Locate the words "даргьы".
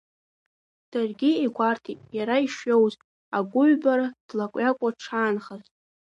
0.91-1.31